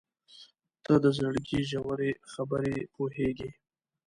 [0.83, 3.49] •ته د زړګي ژورې خبرې پوهېږې.